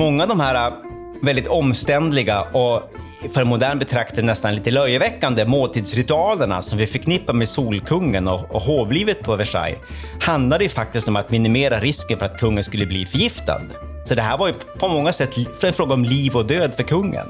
[0.00, 0.72] Många av de här äh,
[1.22, 2.82] väldigt omständliga och
[3.32, 8.62] för en modern betraktare nästan lite löjeväckande måltidsritualerna som vi förknippar med Solkungen och, och
[8.62, 9.78] hovlivet på Versailles
[10.20, 13.60] handlade ju faktiskt om att minimera risken för att kungen skulle bli förgiftad.
[14.04, 16.82] Så det här var ju på många sätt en fråga om liv och död för
[16.82, 17.26] kungen.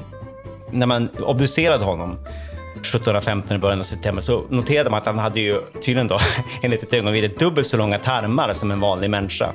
[0.71, 2.19] När man obducerade honom
[2.81, 6.19] 1715 i början av september så noterade man att han hade ju tydligen då
[6.63, 9.53] enligt ett ögonvide, dubbelt så långa tarmar som en vanlig människa.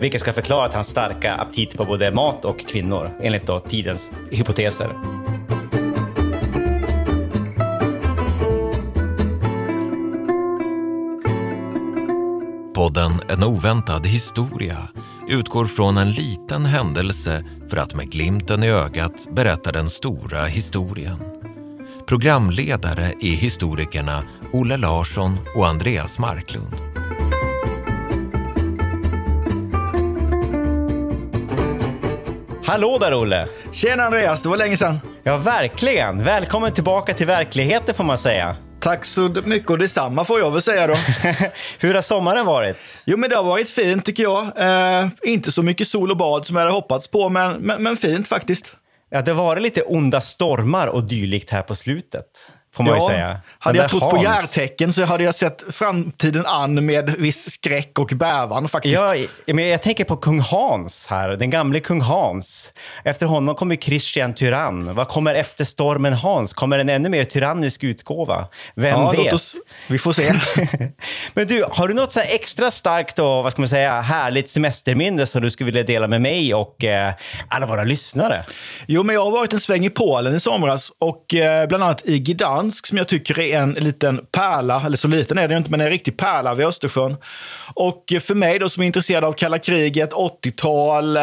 [0.00, 4.12] Vilket ska förklara att hans starka aptit på både mat och kvinnor enligt då tidens
[4.30, 4.88] hypoteser.
[12.74, 14.88] Podden En oväntad historia
[15.28, 21.41] utgår från en liten händelse för att med glimten i ögat berätta den stora historien.
[22.12, 26.74] Programledare är historikerna Olle Larsson och Andreas Marklund.
[32.64, 33.48] Hallå där Olle!
[33.72, 35.00] Tjena Andreas, det var länge sedan.
[35.22, 36.24] Ja, verkligen.
[36.24, 38.56] Välkommen tillbaka till verkligheten får man säga.
[38.80, 40.94] Tack så mycket och detsamma får jag väl säga då.
[41.78, 42.76] Hur har sommaren varit?
[43.04, 44.42] Jo, men det har varit fint tycker jag.
[44.56, 47.96] Eh, inte så mycket sol och bad som jag hade hoppats på, men, men, men
[47.96, 48.74] fint faktiskt.
[49.14, 52.26] Ja, det har varit lite onda stormar och dylikt här på slutet.
[52.74, 53.40] Får man ja, ju säga.
[53.58, 57.98] Hade jag trott på Hans- järtecken så hade jag sett framtiden an med viss skräck
[57.98, 59.02] och bävan faktiskt.
[59.46, 62.72] Ja, men jag tänker på kung Hans här, den gamle kung Hans.
[63.04, 64.94] Efter honom kommer Christian Tyrann.
[64.94, 66.52] Vad kommer efter stormen Hans?
[66.52, 68.48] Kommer en ännu mer tyrannisk utgåva?
[68.74, 69.32] Vem Ja, vet?
[69.32, 69.54] oss,
[69.88, 70.32] vi får se.
[71.34, 75.26] Men du, har du något så extra starkt och vad ska man säga, härligt semesterminne
[75.26, 77.12] som du skulle vilja dela med mig och eh,
[77.48, 78.44] alla våra lyssnare?
[78.86, 82.02] Jo, men jag har varit en sväng i Polen i somras och eh, bland annat
[82.04, 85.70] i Gdansk som jag tycker är en liten pärla, eller så liten är den inte,
[85.70, 87.16] men en riktig pärla vid Östersjön.
[87.74, 91.22] Och för mig då som är intresserad av kalla kriget, 80-tal, eh,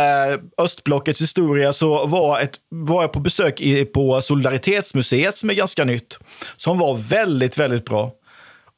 [0.58, 5.86] östblockets historia, så var, ett, var jag på besök i, på Solidaritetsmuseet som är ganska
[5.86, 6.18] nytt,
[6.58, 8.12] som var väldigt, väldigt bra.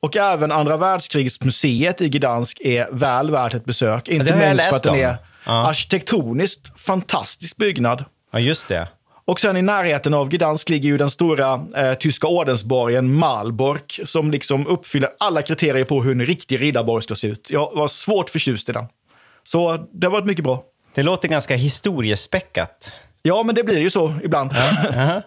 [0.01, 4.07] Och även andra världskrigsmuseet i Gdansk är väl värt ett besök.
[4.09, 5.67] Inte minst för att den är Ja.
[5.67, 8.05] arkitektoniskt fantastisk byggnad.
[8.31, 8.87] Ja, just det.
[9.25, 14.31] Och sen i närheten av Gdansk ligger ju den stora eh, tyska ordensborgen Malbork som
[14.31, 17.47] liksom uppfyller alla kriterier på hur en riktig riddarborg ska se ut.
[17.49, 18.85] Jag var svårt förtjust i den.
[19.43, 20.63] Så det har varit mycket bra.
[20.93, 22.93] Det låter ganska historiespäckat.
[23.21, 24.51] Ja, men det blir ju så ibland.
[24.95, 25.21] Ja,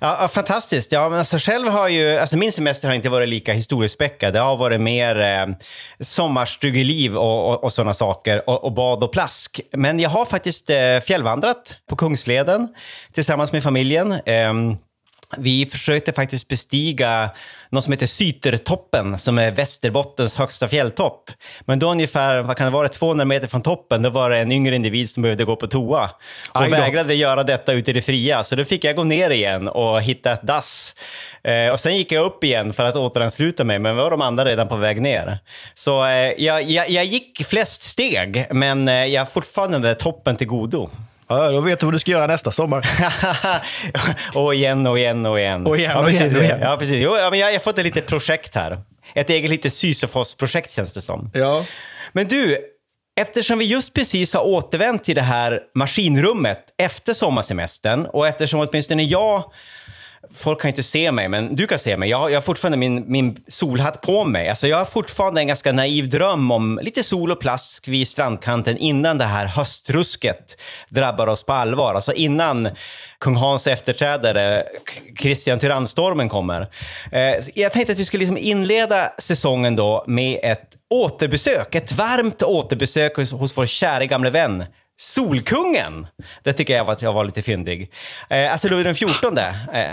[0.00, 0.92] ja, fantastiskt.
[0.92, 4.34] Ja, men alltså själv har ju, alltså min semester har inte varit lika historiespäckad.
[4.34, 5.46] Det har varit mer eh,
[6.00, 9.60] sommarstugeliv och, och, och sådana saker och, och bad och plask.
[9.72, 12.68] Men jag har faktiskt eh, fjällvandrat på Kungsleden
[13.12, 14.12] tillsammans med familjen.
[14.12, 14.52] Eh,
[15.38, 17.30] vi försökte faktiskt bestiga
[17.72, 21.30] något som heter Sytertoppen, som är Västerbottens högsta fjälltopp.
[21.60, 24.52] Men då ungefär, vad kan det vara, 200 meter från toppen, då var det en
[24.52, 26.10] yngre individ som behövde gå på toa.
[26.52, 29.68] Och vägrade göra detta ute i det fria, så då fick jag gå ner igen
[29.68, 30.94] och hitta ett dass.
[31.44, 34.44] Eh, och sen gick jag upp igen för att återansluta mig, men var de andra
[34.44, 35.38] redan på väg ner.
[35.74, 40.46] Så eh, jag, jag, jag gick flest steg, men eh, jag har fortfarande toppen till
[40.46, 40.90] godo.
[41.38, 42.90] Ja, då vet du vad du ska göra nästa sommar.
[44.34, 45.66] och igen och igen och igen.
[45.66, 46.20] Och igen ja, precis.
[46.20, 46.58] igen och igen.
[46.62, 46.96] Ja, precis.
[47.02, 48.78] Jo, ja, men jag har fått ett litet projekt här.
[49.14, 51.30] Ett eget litet Sisyfos-projekt känns det som.
[51.34, 51.64] Ja.
[52.12, 52.58] Men du,
[53.20, 59.02] eftersom vi just precis har återvänt till det här maskinrummet efter sommarsemestern och eftersom åtminstone
[59.02, 59.52] jag
[60.34, 62.08] Folk kan ju inte se mig, men du kan se mig.
[62.10, 64.48] Jag har, jag har fortfarande min, min solhatt på mig.
[64.48, 68.78] Alltså jag har fortfarande en ganska naiv dröm om lite sol och plask vid strandkanten
[68.78, 71.94] innan det här höstrusket drabbar oss på allvar.
[71.94, 72.68] Alltså innan
[73.18, 74.64] kung Hans efterträdare
[75.16, 76.68] Kristian Christian Tyrannstormen kommer.
[77.12, 81.74] Eh, jag tänkte att vi skulle liksom inleda säsongen då med ett återbesök.
[81.74, 84.64] Ett varmt återbesök hos, hos vår kära gamle vän
[85.00, 86.06] Solkungen!
[86.42, 87.92] Det tycker jag att jag var lite fyndig.
[88.30, 89.38] Eh, alltså Louis den XIV.
[89.38, 89.48] Eh,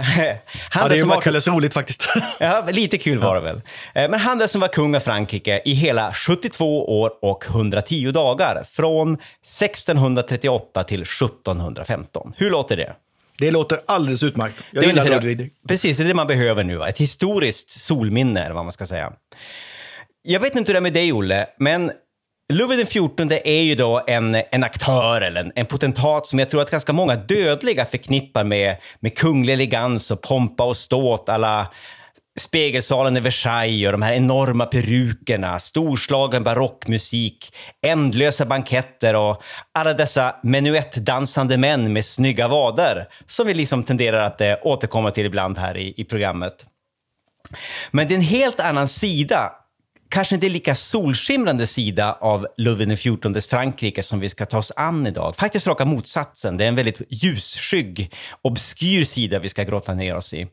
[0.69, 1.15] han ja, det är ju var-
[1.47, 2.05] roligt faktiskt.
[2.39, 3.61] Ja, lite kul var det väl.
[3.95, 8.11] Eh, Men han den som var kung av Frankrike i hela 72 år och 110
[8.11, 8.63] dagar.
[8.71, 12.33] Från 1638 till 1715.
[12.37, 12.93] Hur låter det?
[13.37, 14.55] Det låter alldeles utmärkt.
[14.71, 15.53] Jag Det gillar Ludvig.
[15.67, 16.75] Precis, det är det man behöver nu.
[16.77, 16.89] va?
[16.89, 19.13] Ett historiskt solminne, eller vad man ska säga.
[20.23, 21.91] jag vet inte hur det är med dig, Olle, men
[22.53, 26.61] Ludvig XIV är ju då en, en aktör eller en, en, potentat som jag tror
[26.61, 31.67] att ganska många dödliga förknippar med, med kunglig elegans och pompa och ståt alla
[32.39, 37.55] spegelsalen i Versailles och de här enorma perukerna, storslagen barockmusik,
[37.85, 39.41] ändlösa banketter och
[39.71, 45.25] alla dessa menuettdansande män med snygga vader som vi liksom tenderar att eh, återkomma till
[45.25, 46.65] ibland här i, i programmet.
[47.91, 49.51] Men det är en helt annan sida
[50.09, 55.07] kanske inte lika solskimrande sida av Ludvig XIVs Frankrike som vi ska ta oss an
[55.07, 55.35] idag.
[55.35, 56.57] Faktiskt raka motsatsen.
[56.57, 60.47] Det är en väldigt ljusskygg, obskyr sida vi ska grotta ner oss i.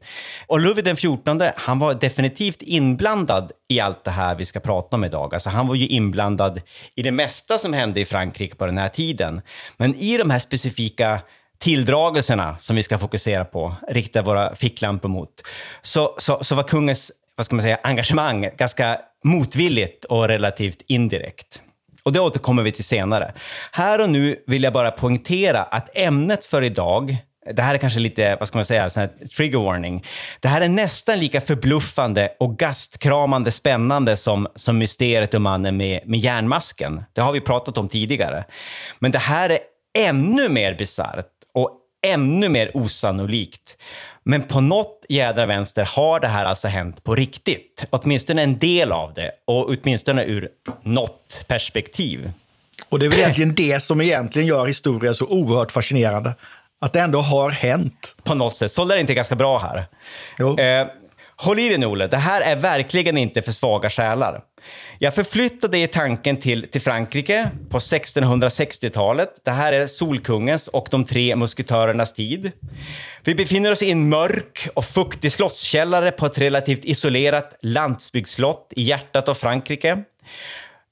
[0.46, 5.04] Och Ludvig XIV, han var definitivt inblandad i allt det här vi ska prata om
[5.04, 5.34] idag.
[5.34, 6.60] Alltså han var ju inblandad
[6.94, 9.40] i det mesta som hände i Frankrike på den här tiden.
[9.76, 11.20] Men i de här specifika
[11.58, 15.42] tilldragelserna som vi ska fokusera på, rikta våra ficklampor mot,
[15.82, 21.62] så, så, så var kungens vad ska man säga, engagemang ganska motvilligt och relativt indirekt.
[22.02, 23.32] Och det återkommer vi till senare.
[23.72, 27.16] Här och nu vill jag bara poängtera att ämnet för idag
[27.52, 30.04] det här är kanske lite, vad ska man säga, sån trigger warning.
[30.40, 36.00] Det här är nästan lika förbluffande och gastkramande spännande som, som mysteriet om mannen med,
[36.06, 37.04] med järnmasken.
[37.12, 38.44] Det har vi pratat om tidigare.
[38.98, 39.58] Men det här är
[39.98, 41.70] ännu mer bisarrt och
[42.06, 43.76] ännu mer osannolikt.
[44.28, 47.86] Men på något jädra vänster har det här alltså hänt på riktigt.
[47.90, 50.48] Åtminstone en del av det och åtminstone ur
[50.82, 52.32] något perspektiv.
[52.88, 56.34] Och det är väl egentligen det som egentligen gör historia så oerhört fascinerande.
[56.80, 58.16] Att det ändå har hänt.
[58.24, 58.72] På något sätt.
[58.72, 59.86] Så är det inte ganska bra här.
[60.38, 60.58] Jo.
[60.58, 60.86] Eh,
[61.36, 62.06] håll i dig nu, Olle.
[62.06, 64.42] Det här är verkligen inte för svaga själar.
[64.98, 69.30] Jag förflyttade i tanken till, till Frankrike på 1660-talet.
[69.44, 72.52] Det här är Solkungens och de tre musketörernas tid.
[73.24, 78.82] Vi befinner oss i en mörk och fuktig slottskällare på ett relativt isolerat landsbygdsslott i
[78.82, 80.02] hjärtat av Frankrike.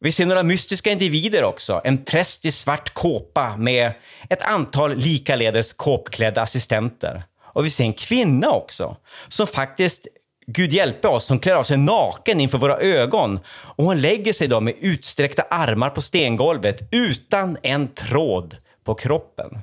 [0.00, 1.80] Vi ser några mystiska individer också.
[1.84, 3.92] En präst i svart kåpa med
[4.30, 7.22] ett antal likaledes kåpklädda assistenter.
[7.42, 8.96] Och vi ser en kvinna också,
[9.28, 10.06] som faktiskt
[10.46, 13.40] Gud hjälpe oss, som klär av sig naken inför våra ögon.
[13.46, 19.58] Och hon lägger sig då med utsträckta armar på stengolvet utan en tråd på kroppen.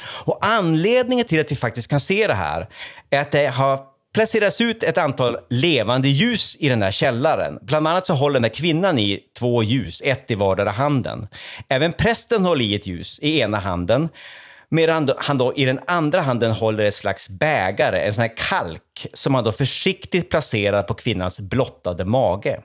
[0.00, 2.68] Och anledningen till att vi faktiskt kan se det här
[3.10, 3.80] är att det har
[4.14, 7.58] placerats ut ett antal levande ljus i den här källaren.
[7.62, 11.28] Bland annat så håller den här kvinnan i två ljus, ett i vardera handen.
[11.68, 14.08] Även prästen håller i ett ljus i ena handen
[14.70, 19.06] Medan han då i den andra handen håller ett slags bägare, en sån här kalk,
[19.14, 22.60] som han då försiktigt placerar på kvinnans blottade mage.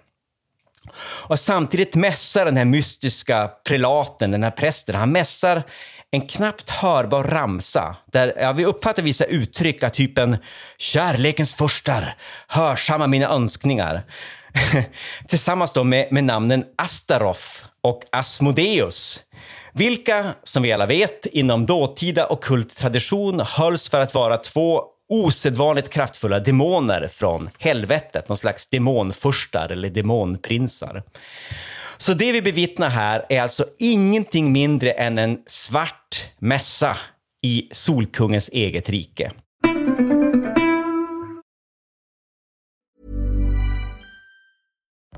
[1.04, 5.64] Och samtidigt mässar den här mystiska prelaten, den här prästen, han mässar
[6.12, 10.38] en knappt hörbar ramsa där ja, vi uppfattar vissa uttryck av typen
[10.78, 12.16] “kärlekens förstar,
[12.48, 14.04] hörsamma mina önskningar”
[15.28, 19.24] tillsammans då med, med namnen Astaroth och Asmodeus
[19.74, 25.90] vilka, som vi alla vet, inom dåtida ockult tradition hölls för att vara två osedvanligt
[25.90, 31.04] kraftfulla demoner från helvetet, någon slags demonfurstar eller demonprinsar.
[31.98, 36.98] Så det vi bevittnar här är alltså ingenting mindre än en svart mässa
[37.42, 39.32] i Solkungens eget rike.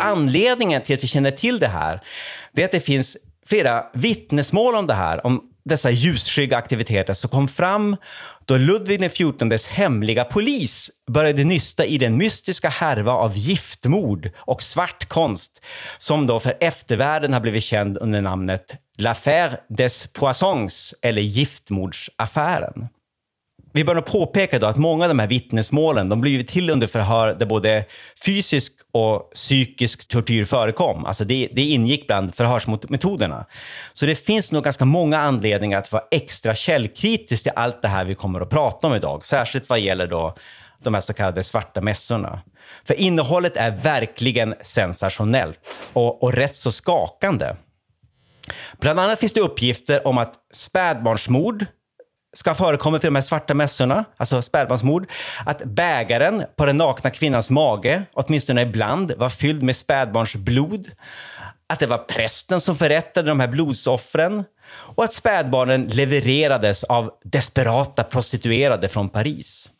[0.00, 2.00] Anledningen till att vi känner till det här
[2.52, 3.16] det är att det finns
[3.46, 7.96] flera vittnesmål om det här, om dessa ljusskygga aktiviteter som kom fram
[8.44, 15.08] då Ludvig XIVs hemliga polis började nysta i den mystiska härva av giftmord och svart
[15.08, 15.64] konst
[15.98, 22.88] som då för eftervärlden har blivit känd under namnet L'affaire des Poissons eller giftmordsaffären.
[23.72, 26.86] Vi bör nog påpeka då att många av de här vittnesmålen de blev till under
[26.86, 27.84] förhör där både
[28.24, 31.06] fysisk och psykisk tortyr förekom.
[31.06, 33.46] Alltså det, det ingick bland förhörsmetoderna.
[33.94, 38.04] Så det finns nog ganska många anledningar att vara extra källkritisk till allt det här
[38.04, 39.24] vi kommer att prata om idag.
[39.24, 40.36] Särskilt vad gäller då
[40.82, 42.40] de här så kallade svarta mässorna.
[42.84, 47.54] För innehållet är verkligen sensationellt och, och rätt så skakande.
[48.80, 51.66] Bland annat finns det uppgifter om att spädbarnsmord
[52.32, 55.10] ska förekomma vid de här svarta mässorna, alltså spädbarnsmord,
[55.46, 60.90] att bägaren på den nakna kvinnans mage, åtminstone ibland, var fylld med spädbarnsblod,
[61.66, 68.04] att det var prästen som förrättade de här blodsoffren och att spädbarnen levererades av desperata
[68.04, 69.70] prostituerade från Paris.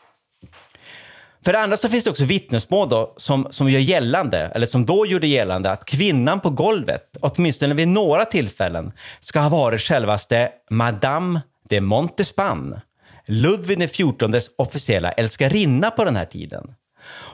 [1.44, 4.86] För det andra så finns det också vittnesmål då, som, som gör gällande, eller som
[4.86, 10.50] då gjorde gällande, att kvinnan på golvet, åtminstone vid några tillfällen, ska ha varit självaste
[10.70, 11.40] Madame
[11.70, 12.80] de Montespan,
[13.26, 16.74] Ludvig XIVs officiella älskarinna på den här tiden.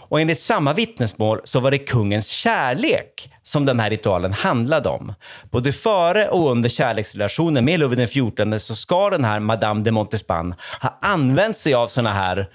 [0.08, 5.14] Och enligt samma vittnesmål så var det kungens kärlek som den här ritualen handlade om.
[5.50, 10.54] Både före och under kärleksrelationen med Ludvig XIV så ska den här Madame de Montespan
[10.80, 12.48] ha använt sig av såna här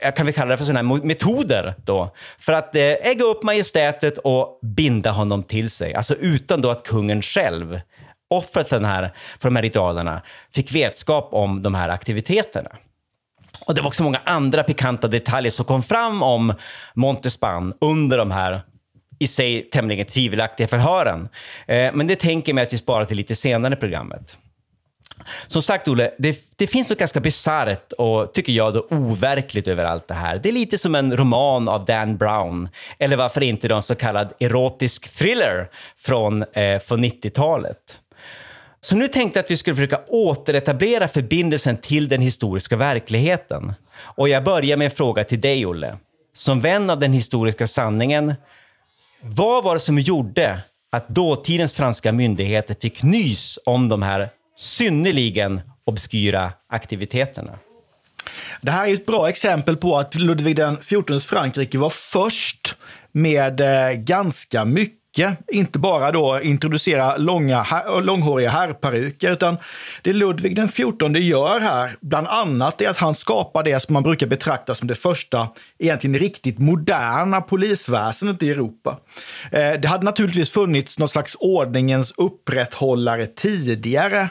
[0.00, 3.42] jag kan vi kalla det för sådana här metoder då, för att eh, ägga upp
[3.42, 5.94] majestätet och binda honom till sig.
[5.94, 7.80] Alltså utan då att kungen själv
[8.30, 10.22] offret för, den här, för de här ritualerna
[10.54, 12.70] fick vetskap om de här aktiviteterna.
[13.60, 16.54] Och det var också många andra pikanta detaljer som kom fram om
[16.94, 18.60] Montespan under de här
[19.18, 21.28] i sig tämligen tvivelaktiga förhören.
[21.66, 24.38] Eh, men det tänker jag mig att vi sparar till lite senare i programmet.
[25.46, 29.84] Som sagt, Olle, det, det finns något ganska bisarrt och, tycker jag, då, overkligt över
[29.84, 30.38] allt det här.
[30.38, 32.68] Det är lite som en roman av Dan Brown,
[32.98, 37.98] eller varför inte då en så kallad erotisk thriller från, eh, från 90-talet.
[38.86, 43.74] Så nu tänkte jag att vi skulle försöka återetablera förbindelsen till den historiska verkligheten.
[43.98, 45.98] Och jag börjar med en fråga till dig, Olle.
[46.34, 48.34] Som vän av den historiska sanningen,
[49.20, 50.60] vad var det som gjorde
[50.92, 57.58] att dåtidens franska myndigheter fick nys om de här synnerligen obskyra aktiviteterna?
[58.62, 62.76] Det här är ett bra exempel på att Ludvig XIVs Frankrike var först
[63.12, 65.05] med eh, ganska mycket
[65.52, 67.66] inte bara då introducera långa,
[68.02, 69.56] långhåriga herrperuker, utan
[70.02, 74.02] det Ludvig den XIV gör här, bland annat, är att han skapar det som man
[74.02, 78.98] brukar betrakta som det första, egentligen riktigt moderna polisväsendet i Europa.
[79.52, 84.28] Eh, det hade naturligtvis funnits någon slags ordningens upprätthållare tidigare, eh,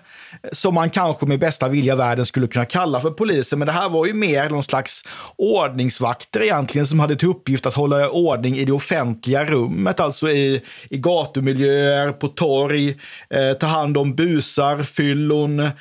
[0.52, 3.90] som man kanske med bästa vilja världen skulle kunna kalla för poliser, men det här
[3.90, 5.04] var ju mer någon slags
[5.36, 10.62] ordningsvakter egentligen, som hade till uppgift att hålla ordning i det offentliga rummet, alltså i
[10.90, 12.90] i gatumiljöer, på torg,
[13.30, 15.72] eh, ta hand om busar, fyllon, eh,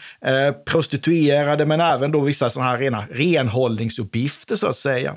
[0.67, 5.17] prostituerade, men även då vissa sådana här rena renhållningsuppgifter så att säga.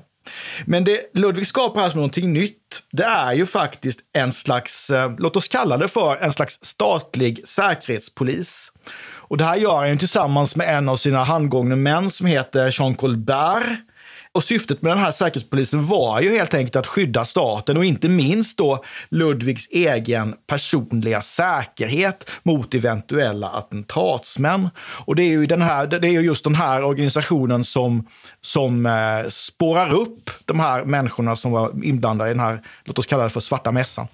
[0.65, 5.11] Men det Ludvig skapar här som någonting nytt, det är ju faktiskt en slags, eh,
[5.17, 8.71] låt oss kalla det för en slags statlig säkerhetspolis.
[9.29, 12.95] Och det här gör han tillsammans med en av sina handgångna män som heter Jean
[12.95, 13.79] Colbert
[14.37, 18.07] och syftet med den här säkerhetspolisen var ju helt enkelt att skydda staten och inte
[18.07, 24.69] minst då Ludvigs egen personliga säkerhet mot eventuella attentatsmän.
[24.79, 28.07] Och det är ju, den här, det är ju just den här organisationen som,
[28.41, 33.05] som eh, spårar upp de här människorna som var inblandade i den här, låt oss
[33.05, 34.07] kalla det för svarta mässan.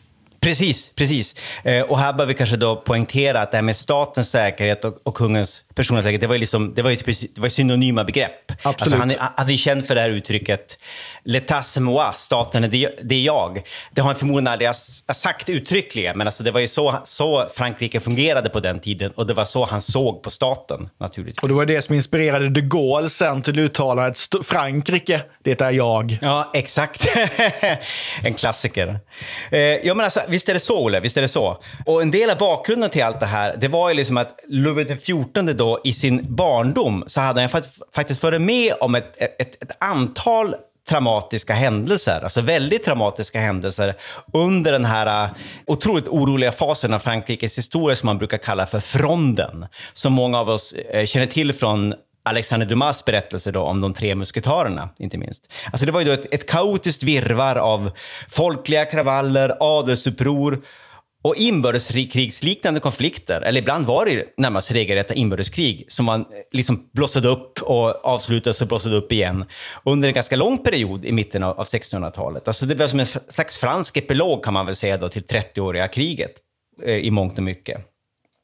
[0.43, 1.35] Precis, precis.
[1.63, 4.97] Eh, och här bör vi kanske då poängtera att det här med statens säkerhet och,
[5.03, 8.51] och kungens personlighetsläget, det var ju, liksom, det var ju typ, det var synonyma begrepp.
[8.51, 8.81] Absolut.
[8.81, 10.77] Alltså han, är- han är känd för det här uttrycket
[11.25, 13.61] L'état c'est moi, staten är det, det är jag.
[13.91, 14.75] Det har han förmodligen aldrig
[15.15, 19.27] sagt uttryckligen, men alltså det var ju så, så Frankrike fungerade på den tiden och
[19.27, 21.41] det var så han såg på staten naturligtvis.
[21.43, 25.71] Och det var det som inspirerade de Gaulle sen till uttalandet "St- Frankrike, det är
[25.71, 26.17] jag.
[26.21, 27.07] Ja, exakt.
[28.23, 28.99] en klassiker.
[29.51, 30.99] Eh, ja, men alltså, visst är det så, Olle?
[30.99, 31.63] Visst är det så?
[31.85, 35.01] Och en del av bakgrunden till allt det här, det var ju liksom att Ludvig
[35.01, 37.49] XIV då i sin barndom så hade han
[37.95, 40.55] faktiskt varit med om ett, ett, ett antal
[40.89, 43.95] traumatiska händelser, alltså väldigt traumatiska händelser
[44.33, 45.29] under den här äh,
[45.67, 50.49] otroligt oroliga fasen av Frankrikes historia som man brukar kalla för fronden, som många av
[50.49, 51.93] oss äh, känner till från
[52.25, 55.53] Alexander Dumas berättelse då om de tre musketörerna, inte minst.
[55.71, 57.91] Alltså det var ju då ett, ett kaotiskt virvar av
[58.29, 60.61] folkliga kravaller, adelsuppror
[61.23, 63.41] och inbördeskrigsliknande konflikter.
[63.41, 68.61] Eller ibland var det närmast regelrätta inbördeskrig som man eh, liksom blossade upp och avslutades
[68.61, 69.45] och blossade upp igen
[69.85, 72.47] under en ganska lång period i mitten av 1600-talet.
[72.47, 75.87] Alltså det var som en slags fransk epilog kan man väl säga då till 30-åriga
[75.87, 76.33] kriget
[76.85, 77.92] eh, i mångt och mycket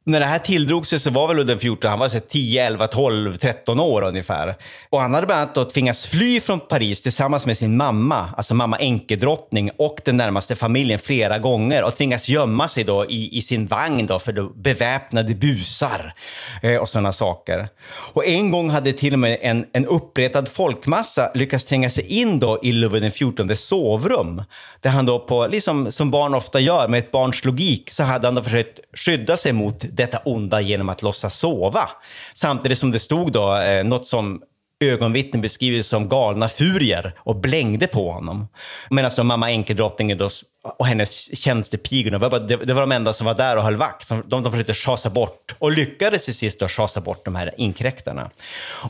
[0.10, 2.88] när det här tilldrog sig så var väl Ludvig XIV, han var så 10, 11,
[2.88, 4.56] 12, 13 år ungefär.
[4.90, 8.56] Och han hade bland annat då tvingats fly från Paris tillsammans med sin mamma, alltså
[8.56, 13.42] mamma enkedrottning och den närmaste familjen flera gånger och tvingats gömma sig då i, i
[13.42, 16.14] sin vagn då för då beväpnade busar
[16.62, 17.70] eh, och sådana saker.
[17.90, 22.40] Och en gång hade till och med en, en uppretad folkmassa lyckats tränga sig in
[22.40, 24.44] då i Ludvig XIV sovrum.
[24.82, 28.28] Där han då på, liksom som barn ofta gör med ett barns logik, så hade
[28.28, 31.90] han då försökt skydda sig mot detta onda genom att låtsas sova.
[32.34, 34.42] Samtidigt som det stod då eh, något som
[34.84, 38.48] ögonvittnen beskriver som galna furier och blängde på honom.
[38.90, 40.30] Medan då mamma enkeldrottningen då
[40.78, 44.08] och hennes tjänstepigor, det var, det, var de enda som var där och höll vakt.
[44.08, 47.54] Som- De, de försökte schasa bort och lyckades till sist då schasa bort de här
[47.58, 48.30] inkräktarna.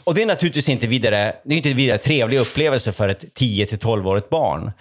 [0.04, 3.34] Och det är naturligtvis inte vidare, det är inte en vidare trevlig upplevelse för ett
[3.34, 4.72] 10 till 12-årigt barn.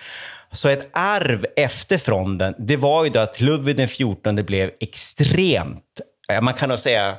[0.52, 6.00] Så ett arv efter fronden, det var ju då att Ludvig XIV blev extremt,
[6.32, 7.16] Eh, man kan nog säga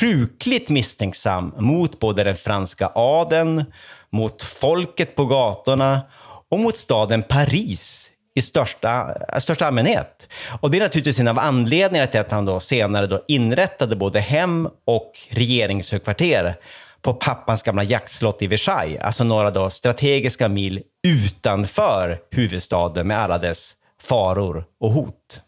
[0.00, 3.64] sjukligt misstänksam mot både den franska adeln,
[4.10, 6.00] mot folket på gatorna
[6.50, 10.28] och mot staden Paris i största, eh, största allmänhet.
[10.60, 14.20] Och det är naturligtvis en av anledningarna till att han då senare då inrättade både
[14.20, 16.56] hem och regeringshögkvarter
[17.02, 23.38] på pappans gamla jaktslott i Versailles, alltså några då strategiska mil utanför huvudstaden med alla
[23.38, 25.40] dess faror och hot.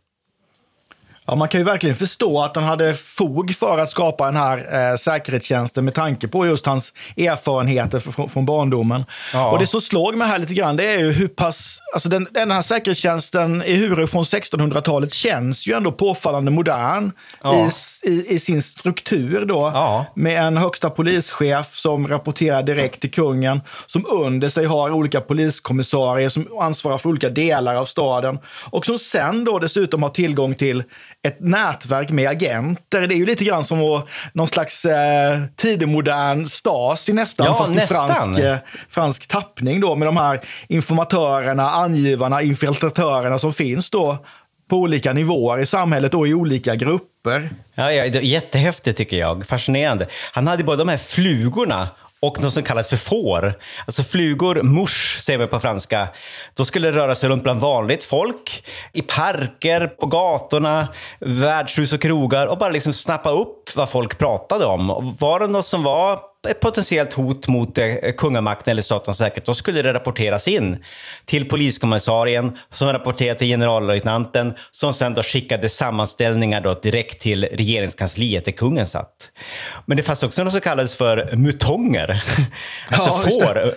[1.26, 4.90] Ja, man kan ju verkligen förstå att han hade fog för att skapa den här
[4.92, 9.04] eh, säkerhetstjänsten med tanke på just hans erfarenheter från, från barndomen.
[9.32, 9.50] Ja.
[9.50, 12.28] Och det som slog mig här lite grann, det är ju hur pass, alltså den,
[12.30, 17.12] den här säkerhetstjänsten i Huru från 1600-talet känns ju ändå påfallande modern
[17.42, 17.70] Ja.
[18.02, 19.70] i, i, i sin struktur då.
[19.74, 20.06] Ja.
[20.14, 26.28] Med en högsta polischef som rapporterar direkt till kungen, som under sig har olika poliskommissarier
[26.28, 28.38] som ansvarar för olika delar av staden
[28.70, 30.82] och som sen då dessutom har tillgång till
[31.26, 33.00] ett nätverk med agenter.
[33.00, 37.74] Det är ju lite grann som att- någon slags eh, tidig-modern Stasi nästan, Ja, fast
[37.74, 38.10] nästan.
[38.10, 38.56] i fransk, eh,
[38.90, 44.18] fransk tappning då med de här informatörerna, angivarna, infiltratörerna som finns då
[44.70, 47.50] på olika nivåer i samhället och i olika grupper.
[47.74, 49.46] Ja, ja, jättehäftigt tycker jag.
[49.46, 50.06] Fascinerande.
[50.32, 51.88] Han hade både de här flugorna
[52.26, 53.54] och något som kallas för får.
[53.86, 56.08] Alltså flugor, mouche säger man på franska.
[56.54, 60.88] Då skulle det röra sig runt bland vanligt folk, i parker, på gatorna,
[61.20, 64.90] värdshus och krogar och bara liksom snappa upp vad folk pratade om.
[64.90, 69.44] Och Var det något som var ett potentiellt hot mot eh, kungamakten eller statens säkerhet,
[69.44, 70.84] då skulle det rapporteras in
[71.24, 78.44] till poliskommissarien som rapporterade till generallöjtnanten som sen då skickade sammanställningar då direkt till regeringskansliet
[78.44, 79.30] där kungen satt.
[79.86, 82.08] Men det fanns också något som kallades för mutonger,
[82.88, 83.74] alltså Ja, får.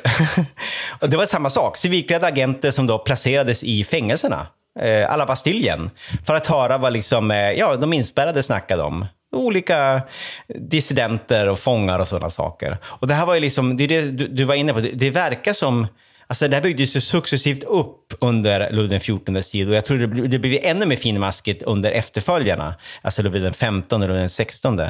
[1.00, 4.48] Och det var samma sak, civilklädda agenter som då placerades i fängelserna,
[4.80, 5.90] eh, alla Bastiljen,
[6.26, 10.02] för att höra vad liksom, eh, ja, de inspärrade snackade om olika
[10.48, 12.78] dissidenter och fångar och sådana saker.
[12.84, 14.92] Och det här var ju liksom, det är det du, du var inne på, det,
[14.92, 15.88] det verkar som
[16.30, 20.28] Alltså det här byggdes ju successivt upp under Ludvig XIVs tid och jag tror det,
[20.28, 24.90] det blev ännu mer finmaskigt under efterföljarna, alltså Ludvig XV och Ludvig XVI.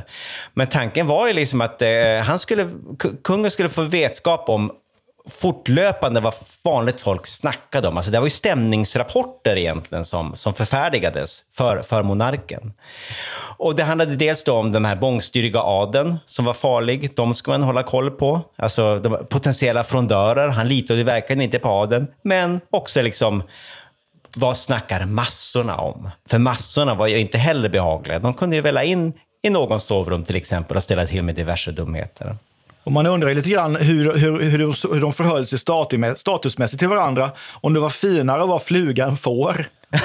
[0.53, 1.89] Men tanken var ju liksom att eh,
[2.23, 2.69] han skulle,
[3.23, 4.71] kungen skulle få vetskap om
[5.29, 7.97] fortlöpande vad vanligt folk snackade om.
[7.97, 12.73] Alltså det var ju stämningsrapporter egentligen som, som förfärdigades för, för monarken.
[13.57, 17.15] Och det handlade dels då om den här bångstyriga adeln som var farlig.
[17.15, 18.41] De ska man hålla koll på.
[18.55, 20.47] Alltså de potentiella frondörer.
[20.47, 22.07] Han litade verkligen inte på adeln.
[22.21, 23.43] Men också liksom
[24.35, 26.09] vad snackar massorna om?
[26.29, 28.19] För massorna var ju inte heller behagliga.
[28.19, 31.71] De kunde ju välla in i någons sovrum till exempel och ställa till med diverse
[31.71, 32.35] dumheter.
[32.83, 36.79] Och man undrar lite grann hur, hur, hur, de, hur de förhöll sig statusmä- statusmässigt
[36.79, 37.31] till varandra.
[37.61, 39.65] Om det var finare att vara fluga än får.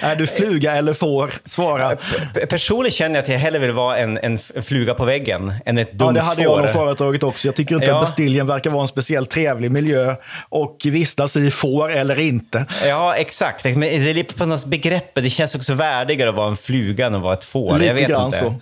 [0.00, 1.34] är du fluga eller får?
[1.44, 1.96] Svara.
[2.34, 5.78] P- Personligen känner jag att jag hellre vill vara en, en fluga på väggen än
[5.78, 7.48] ett dumt Ja, det hade jag nog föredragit också.
[7.48, 7.94] Jag tycker inte Ja.
[7.94, 10.14] att Bastiljen verkar vara en speciellt trevlig miljö
[10.48, 12.66] och vistas i får eller inte.
[12.84, 13.64] Ja, exakt.
[13.64, 15.14] Men det är lite på något begrepp.
[15.14, 17.70] Det känns också värdigare att vara en fluga än att vara ett får.
[17.72, 18.38] jag Lite vet grann inte.
[18.38, 18.54] så.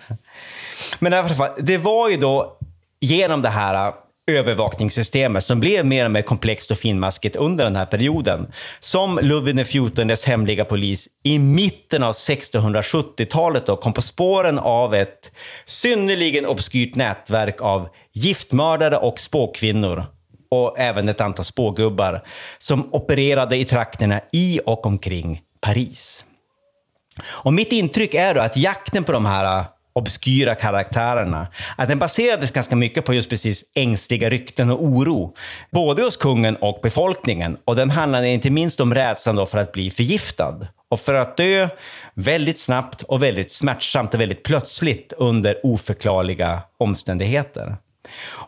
[0.99, 2.57] Men i alla fall, det var ju då
[3.07, 3.95] genom det här äh,
[4.27, 9.67] övervakningssystemet som blev mer och mer komplext och finmaskigt under den här perioden som Ludvig
[9.67, 15.33] XIVs hemliga polis i mitten av 1670-talet då kom på spåren av ett
[15.67, 20.05] synnerligen obskyrt nätverk av giftmördare och spåkvinnor
[20.51, 22.23] och även ett antal spågubbar
[22.59, 26.25] som opererade i trakterna i och omkring Paris.
[27.25, 31.99] Och mitt intryck är då att jakten på de här äh, obskyra karaktärerna, att den
[31.99, 35.35] baserades ganska mycket på just precis ängsliga rykten och oro,
[35.71, 37.57] både hos kungen och befolkningen.
[37.65, 41.37] Och den handlade inte minst om rädslan då för att bli förgiftad och för att
[41.37, 41.69] dö
[42.15, 47.77] väldigt snabbt och väldigt smärtsamt och väldigt plötsligt under oförklarliga omständigheter.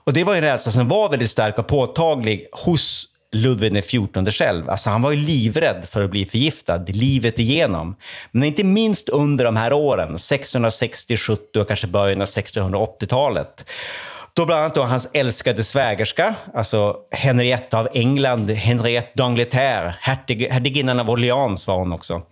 [0.04, 4.70] Och det var en rädsla som var väldigt stark och påtaglig hos Ludvig XIV själv.
[4.70, 7.96] Alltså han var ju livrädd för att bli förgiftad livet igenom.
[8.30, 13.64] Men inte minst under de här åren, 1660, 70 och kanske början av 1680-talet.
[14.34, 21.00] Då bland annat då hans älskade svägerska, alltså Henrietta av England, Henriette d'Angleterre, hertig, hertiginnan
[21.00, 22.22] av Orleans var hon också.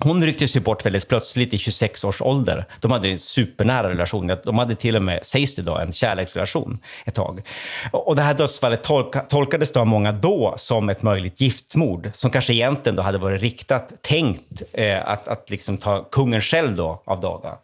[0.00, 2.64] Hon rycktes ju bort väldigt plötsligt i 26 års ålder.
[2.80, 4.36] De hade en supernära relation.
[4.44, 7.42] De hade till och med, sägs det då, en kärleksrelation ett tag.
[7.92, 12.30] Och det här dödsfallet tolka, tolkades då av många då som ett möjligt giftmord, som
[12.30, 17.02] kanske egentligen då hade varit riktat, tänkt eh, att, att liksom ta kungen själv då
[17.04, 17.54] av daga.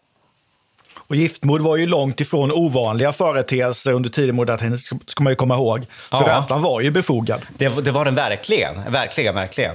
[1.07, 5.37] Och giftmord var ju långt ifrån ovanliga företeelser under tidig modernität, ska ska man ju
[5.37, 5.87] komma ihåg.
[6.11, 6.37] För Ja.
[6.39, 7.41] rädslan var ju befogad.
[7.59, 9.75] Det, det var den verkligen, verkligen, verkligen.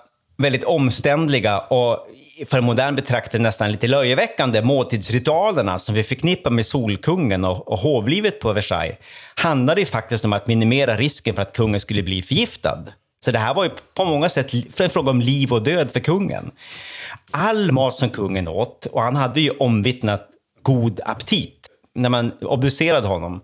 [0.41, 2.07] väldigt omständliga och
[2.45, 7.79] för en modern betraktare nästan lite löjeväckande måltidsritualerna som vi förknippar med Solkungen och, och
[7.79, 8.97] hovlivet på Versailles
[9.35, 12.83] handlade ju faktiskt om att minimera risken för att kungen skulle bli förgiftad.
[13.25, 15.99] Så det här var ju på många sätt en fråga om liv och död för
[15.99, 16.51] kungen.
[17.31, 20.27] All mat som kungen åt, och han hade ju omvittnat
[20.61, 21.67] god aptit.
[21.95, 23.41] När man obducerade honom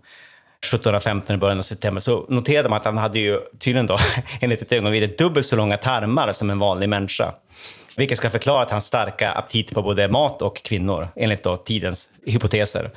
[0.64, 3.98] 1715 i början av september så noterade man att han hade ju tydligen då
[4.42, 7.34] enligt ett ögonvittne dubbelt så långa tarmar som en vanlig människa.
[7.98, 12.10] Vilket ska förklara att hans starka aptit på både mat och kvinnor, enligt då tidens
[12.26, 12.92] hypoteser.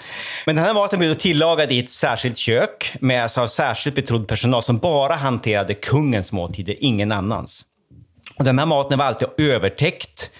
[0.46, 4.29] Men den här maten blev då tillagad i ett särskilt kök med alltså särskilt betrodd
[4.29, 7.66] personal som bara hanterade kungens måltider, ingen annans.
[8.40, 10.31] Och den här maten var alltid övertäckt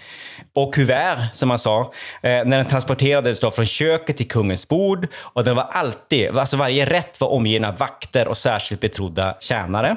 [0.53, 1.81] och kuvert, som man sa,
[2.23, 5.09] eh, när den transporterades då från köket till kungens bord.
[5.15, 9.97] Och den var alltid, alltså varje rätt var omgiven av vakter och särskilt betrodda tjänare.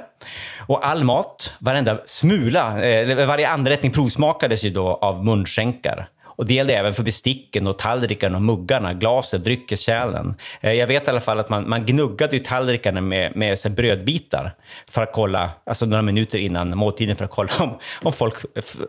[0.68, 6.08] Och all mat, varenda smula, eh, varje anrättning provsmakades ju då av munskänkar.
[6.36, 10.36] Och det gällde även för besticken och tallrikarna och muggarna, glaset, dryckeskärlen.
[10.62, 13.68] Eh, jag vet i alla fall att man, man gnuggade ju tallrikarna med, med så
[13.68, 14.56] här, brödbitar
[14.88, 18.36] för att kolla, alltså några minuter innan måltiden för att kolla om, om folk,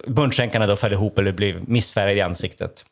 [0.07, 2.85] munskänkarna då föll ihop eller blev missfärgade i ansiktet.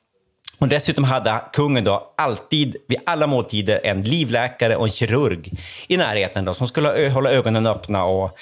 [0.63, 5.53] Och dessutom hade kungen då alltid vid alla måltider en livläkare och en kirurg
[5.89, 8.39] i närheten då, som skulle hålla ögonen öppna och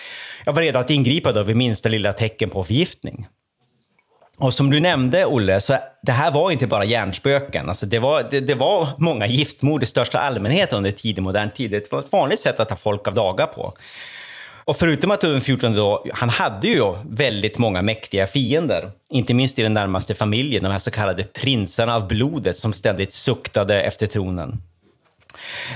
[0.46, 3.26] var redo att ingripa då vid minsta lilla tecken på förgiftning.
[4.40, 7.68] Och som du nämnde, Olle, så det här var inte bara hjärnspöken.
[7.68, 11.70] Alltså det, var, det, det var många giftmord i största allmänhet under tidig modern tid.
[11.70, 13.74] Det var ett vanligt sätt att ta folk av daga på.
[14.64, 18.90] Och förutom att Ulf XIV då, han hade ju väldigt många mäktiga fiender.
[19.11, 23.12] Inte minst i den närmaste familjen, de här så kallade prinsarna av blodet som ständigt
[23.12, 24.62] suktade efter tronen.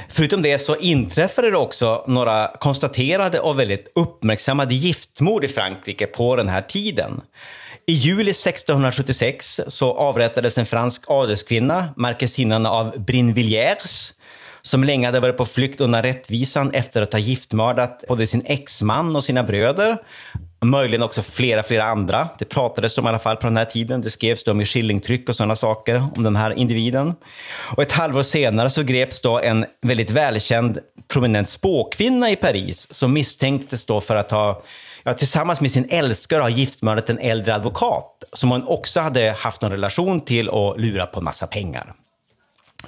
[0.08, 6.36] Förutom det så inträffade det också några konstaterade och väldigt uppmärksammade giftmord i Frankrike på
[6.36, 7.20] den här tiden.
[7.86, 14.12] I juli 1676 så avrättades en fransk adelskvinna, markesinnan av Brinvilliers,
[14.62, 19.16] som länge hade varit på flykt undan rättvisan efter att ha giftmördat både sin exman
[19.16, 19.98] och sina bröder.
[20.64, 22.28] Möjligen också flera, flera andra.
[22.38, 24.00] Det pratades om i alla fall på den här tiden.
[24.00, 27.14] Det skrevs om i skillingtryck och sådana saker om den här individen.
[27.76, 33.12] Och ett halvår senare så greps då en väldigt välkänd prominent spåkvinna i Paris som
[33.12, 34.62] misstänktes då för att ha
[35.04, 39.62] ja, tillsammans med sin älskare har giftmördat en äldre advokat som hon också hade haft
[39.62, 41.94] någon relation till och lurat på en massa pengar.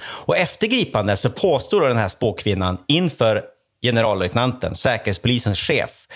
[0.01, 3.43] Och efter gripandet så påstår den här spåkvinnan inför
[3.81, 6.07] generallöjtnanten, säkerhetspolisens chef,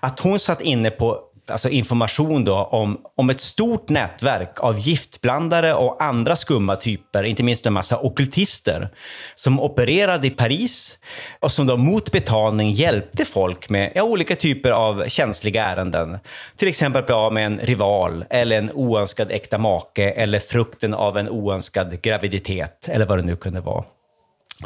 [0.00, 5.74] att hon satt inne på alltså information då om, om ett stort nätverk av giftblandare
[5.74, 8.88] och andra skumma typer, inte minst en massa okultister,
[9.34, 10.98] som opererade i Paris
[11.40, 16.18] och som då mot betalning hjälpte folk med ja, olika typer av känsliga ärenden.
[16.56, 21.18] Till exempel bli av med en rival eller en oönskad äkta make eller frukten av
[21.18, 23.84] en oönskad graviditet eller vad det nu kunde vara.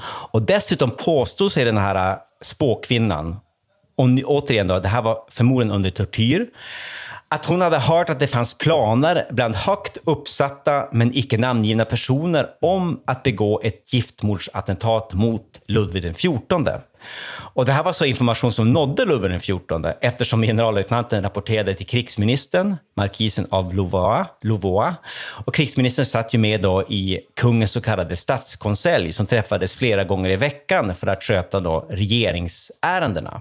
[0.05, 3.37] Och dessutom påstod sig den här äh, spåkvinnan
[3.97, 6.47] och återigen, då, det här var förmodligen under tortyr,
[7.29, 12.47] att hon hade hört att det fanns planer bland högt uppsatta men icke namngivna personer
[12.61, 16.69] om att begå ett giftmordsattentat mot Ludvig XIV.
[17.55, 22.77] Och det här var så information som nådde Ludvig XIV eftersom generallöjtnanten rapporterade till krigsministern,
[22.97, 24.95] markisen av Louvois, Louvois.
[25.47, 30.31] Och krigsministern satt ju med då i kungens så kallade statskonselj som träffades flera gånger
[30.31, 33.41] i veckan för att sköta då regeringsärendena.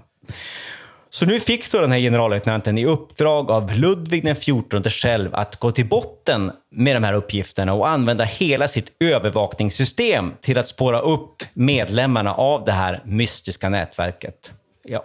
[1.10, 5.72] Så nu fick då den här generallöjtnanten i uppdrag av Ludvig XIV själv att gå
[5.72, 11.42] till botten med de här uppgifterna och använda hela sitt övervakningssystem till att spåra upp
[11.52, 14.52] medlemmarna av det här mystiska nätverket.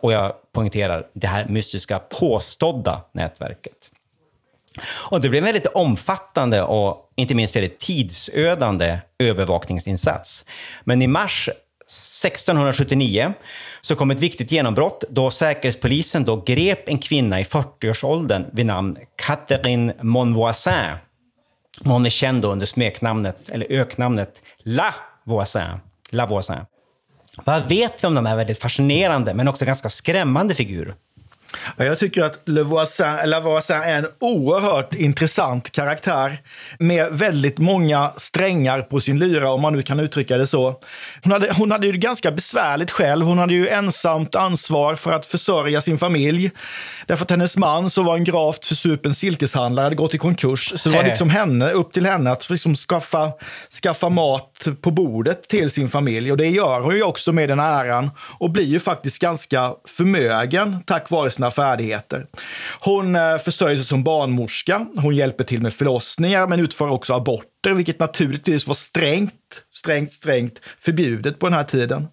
[0.02, 3.90] Och jag poängterar, det här mystiska påstådda nätverket.
[4.88, 10.46] Och det blev en väldigt omfattande och inte minst väldigt tidsödande övervakningsinsats.
[10.84, 11.50] Men i mars
[11.90, 13.34] 1679
[13.82, 18.98] så kom ett viktigt genombrott då Säkerhetspolisen då grep en kvinna i 40-årsåldern vid namn
[19.16, 20.96] Catherine Monvoisin.
[21.86, 25.80] Hon är känd under smeknamnet, eller öknamnet La Voisin.
[26.10, 26.66] La Voisin.
[27.46, 30.96] Vad vet vi om den här väldigt fascinerande men också ganska skrämmande figur?
[31.78, 36.42] Jag tycker att Lavoisin, Lavoisin är en oerhört intressant karaktär
[36.80, 40.76] med väldigt många strängar på sin lyra, om man nu kan uttrycka det så.
[41.24, 43.26] Hon hade, hon hade ju ganska besvärligt själv.
[43.26, 46.52] Hon hade ju ensamt ansvar för att försörja sin familj.
[47.06, 50.74] Därför att hennes man, som var en gravt försupen silkeshandlare, hade gått i konkurs.
[50.78, 53.32] Så det var liksom henne, upp till henne att liksom skaffa,
[53.84, 56.32] skaffa mat på bordet till sin familj.
[56.32, 60.84] Och det gör hon ju också med den äran och blir ju faktiskt ganska förmögen
[60.86, 62.26] tack vare sina färdigheter.
[62.80, 64.86] Hon eh, försörjer sig som barnmorska.
[64.96, 69.34] Hon hjälper till med förlossningar men utför också aborter, vilket naturligtvis var strängt,
[69.74, 72.08] strängt, strängt förbjudet på den här tiden.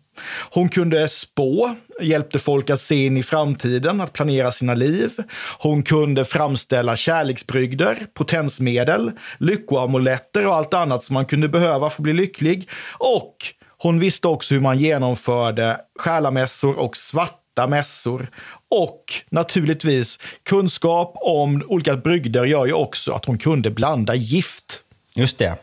[0.51, 5.13] Hon kunde spå, hjälpte folk att se in i framtiden, att planera sina liv.
[5.59, 12.03] Hon kunde framställa kärleksbrygder, potensmedel, lyckoamuletter och allt annat som man kunde behöva för att
[12.03, 12.69] bli lycklig.
[12.99, 13.37] Och
[13.79, 18.31] hon visste också hur man genomförde själamässor och svarta mässor.
[18.71, 24.83] Och naturligtvis kunskap om olika brygder gör ju också att hon kunde blanda gift.
[25.15, 25.57] Just det.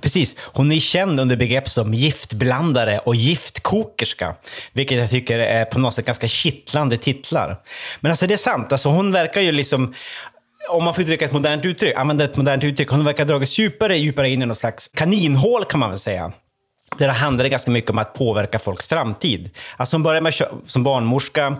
[0.00, 0.36] Precis.
[0.38, 4.34] Hon är känd under begrepp som giftblandare och giftkokerska,
[4.72, 7.60] vilket jag tycker är på något sätt ganska kittlande titlar.
[8.00, 9.94] Men alltså det är sant, alltså hon verkar ju liksom
[10.68, 13.58] om man får uttrycka ett modernt uttryck, använda ett modernt uttryck, hon verkar ha dragits
[13.58, 16.32] djupare, djupare in i något slags kaninhål kan man väl säga.
[16.98, 19.50] Där det handlade ganska mycket om att påverka folks framtid.
[19.76, 20.34] Alltså hon började med,
[20.66, 21.56] som barnmorska,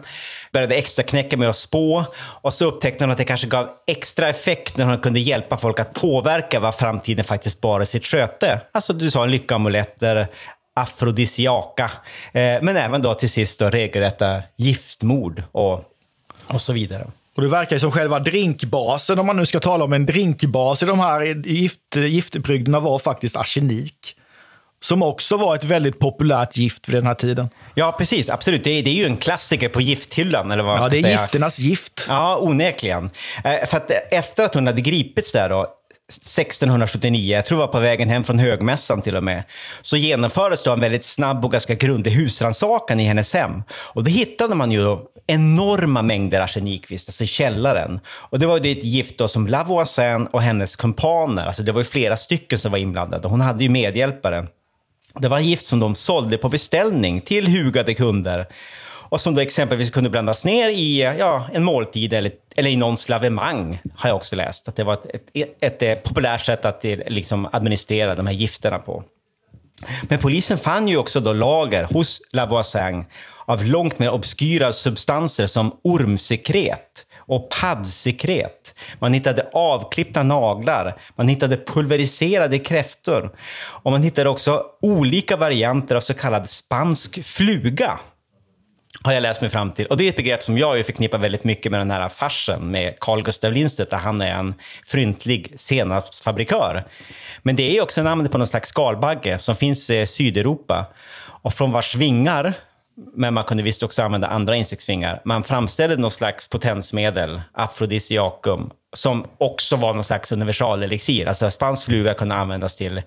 [0.52, 4.28] började extra knäcka med att spå och så upptäckte hon att det kanske gav extra
[4.28, 8.60] effekt när hon kunde hjälpa folk att påverka vad framtiden faktiskt bar i sitt sköte.
[8.72, 10.28] Alltså du sa lyckoamuletter,
[10.74, 11.90] afrodisiaka,
[12.32, 15.84] eh, men även då till sist då regelrätta giftmord och,
[16.46, 17.06] och så vidare.
[17.36, 20.82] Och det verkar ju som själva drinkbasen, om man nu ska tala om en drinkbas
[20.82, 24.16] i de här gift, giftbrygderna, var faktiskt arsenik.
[24.88, 27.48] Som också var ett väldigt populärt gift vid den här tiden.
[27.74, 28.30] Ja, precis.
[28.30, 28.64] Absolut.
[28.64, 30.50] Det är, det är ju en klassiker på gifthyllan.
[30.50, 31.20] Eller vad man ja, det är säga.
[31.20, 32.06] gifternas gift.
[32.08, 33.10] Ja, onekligen.
[33.44, 35.66] Eh, för att efter att hon hade gripits där då,
[36.08, 39.42] 1679, jag tror det var på vägen hem från högmässan till och med,
[39.82, 43.62] så genomfördes då en väldigt snabb och ganska grundlig husrannsakan i hennes hem.
[43.70, 48.00] Och då hittade man ju enorma mängder arsenikvisst, alltså i källaren.
[48.06, 51.80] Och det var ju ett gift då som Lavoisin och hennes kumpaner, alltså det var
[51.80, 53.28] ju flera stycken som var inblandade.
[53.28, 54.46] Hon hade ju medhjälpare.
[55.20, 58.46] Det var gift som de sålde på beställning till hugade kunder
[59.08, 63.08] och som då exempelvis kunde blandas ner i ja, en måltid eller, eller i någons
[63.08, 64.68] lavemang, har jag också läst.
[64.68, 68.78] Att det var ett, ett, ett, ett populärt sätt att liksom, administrera de här gifterna
[68.78, 69.02] på.
[70.02, 73.04] Men polisen fann ju också då lager hos Lavoisin
[73.44, 78.74] av långt mer obskyra substanser som ormsekret och paddsekret.
[78.98, 86.00] Man hittade avklippta naglar, man hittade pulveriserade kräftor och man hittade också olika varianter av
[86.00, 87.98] så kallad spansk fluga
[89.02, 89.86] har jag läst mig fram till.
[89.86, 93.00] Och det är ett begrepp som jag förknippar väldigt mycket med den här farsen med
[93.00, 94.54] Carl Gustav Lindstedt, där han är en
[94.86, 96.84] fryntlig senapsfabrikör.
[97.42, 100.86] Men det är också namnet på någon slags skalbagge som finns i Sydeuropa
[101.42, 102.54] och från vars vingar
[102.96, 105.20] men man kunde visst också använda andra insektsvingar.
[105.24, 111.26] Man framställde något slags potensmedel, afrodisiakum, som också var någon slags universalelixir.
[111.26, 113.02] Alltså spansk fluga kunde användas till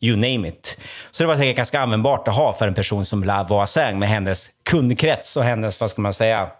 [0.00, 0.78] you name it.
[1.10, 4.50] Så det var säkert ganska användbart att ha för en person som Lavoisin med hennes
[4.62, 6.50] kundkrets och hennes, vad ska man säga,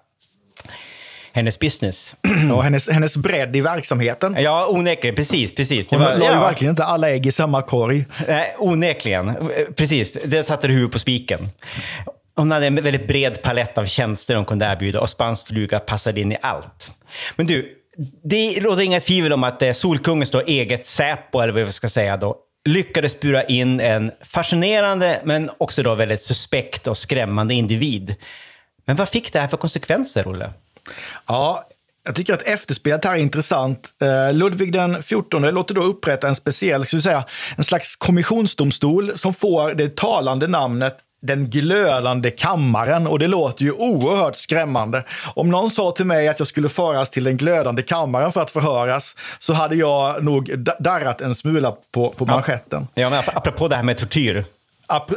[1.32, 2.16] hennes business.
[2.52, 4.36] Och hennes, hennes bredd i verksamheten.
[4.38, 5.16] Ja, onekligen.
[5.16, 5.88] Precis, precis.
[5.88, 6.34] Det Hon var, la ja.
[6.34, 8.04] ju verkligen inte alla ägg i samma korg.
[8.28, 9.50] Nej, onekligen.
[9.76, 11.38] Precis, det satte du huvudet på spiken.
[12.34, 16.20] Hon hade en väldigt bred palett av tjänster hon kunde erbjuda och spansk fluga passade
[16.20, 16.90] in i allt.
[17.36, 17.78] Men du,
[18.24, 21.88] det råder inga tvivel om att eh, Solkungens då eget Säpo, eller vad vi ska
[21.88, 28.14] säga då, lyckades bura in en fascinerande men också då väldigt suspekt och skrämmande individ.
[28.84, 30.52] Men vad fick det här för konsekvenser, Olle?
[31.26, 31.68] Ja,
[32.04, 33.88] jag tycker att efterspelet här är intressant.
[34.02, 37.24] Eh, Ludvig den 14 låter då upprätta en speciell, ska vi säga,
[37.56, 43.72] en slags kommissionsdomstol som får det talande namnet den glödande kammaren och det låter ju
[43.72, 45.04] oerhört skrämmande.
[45.34, 48.50] Om någon sa till mig att jag skulle föras till den glödande kammaren för att
[48.50, 52.88] förhöras så hade jag nog darrat en smula på, på manschetten.
[52.94, 54.44] Ja, men apropå det här med tortyr.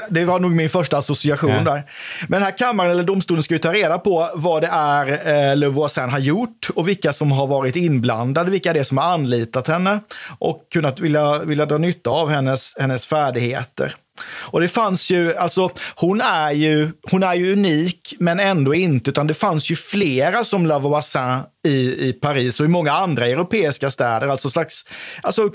[0.09, 1.61] Det var nog min första association ja.
[1.61, 1.83] där.
[2.27, 6.09] Men den här kammaren eller domstolen ska ju ta reda på vad det är eh,
[6.09, 9.99] har gjort och vilka som har varit inblandade, vilka det är som har anlitat henne
[10.39, 13.95] och kunnat vilja, vilja dra nytta av hennes, hennes färdigheter.
[14.37, 19.09] Och det fanns ju, alltså hon är ju, hon är ju unik, men ändå inte,
[19.09, 23.91] utan det fanns ju flera som Lavoisin i, i Paris och i många andra europeiska
[23.91, 24.85] städer, alltså slags,
[25.23, 25.49] alltså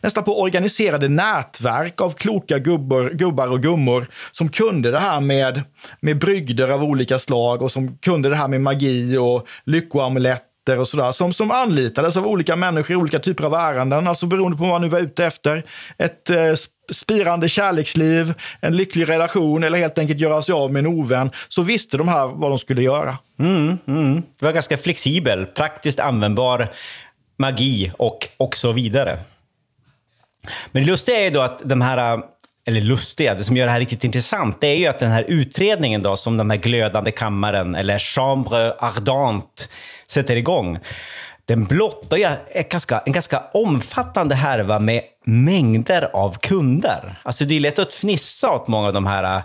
[0.00, 5.62] nästan på organiserade nätverk av kloka gubbar, gubbar och gummor som kunde det här med,
[6.00, 10.88] med brygder av olika slag och som kunde det här med magi och lyckoamuletter och
[10.88, 14.62] sådär, som, som anlitades av olika människor i olika typer av ärenden, alltså beroende på
[14.62, 15.64] vad man nu var ute efter.
[15.98, 16.54] Ett eh,
[16.92, 21.62] spirande kärleksliv, en lycklig relation eller helt enkelt göra sig av med en ovän, så
[21.62, 23.18] visste de här vad de skulle göra.
[23.38, 24.22] Mm, mm.
[24.38, 26.68] Det var ganska flexibel, praktiskt användbar
[27.38, 29.18] magi och, och så vidare.
[30.72, 32.22] Men det lustiga är ju då att de här,
[32.66, 35.24] eller lustiga, det som gör det här riktigt intressant, det är ju att den här
[35.28, 39.62] utredningen då, som den här glödande kammaren, eller Chambre Ardente,
[40.06, 40.78] sätter igång,
[41.46, 47.20] den blottar ju en ganska, en ganska omfattande härva med mängder av kunder.
[47.22, 49.42] Alltså det är lätt att fnissa åt många av de här äh,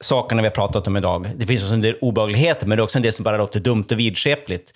[0.00, 1.30] sakerna vi har pratat om idag.
[1.36, 3.60] Det finns också en del obehagligheter, men det är också en del som bara låter
[3.60, 4.72] dumt och vidskepligt.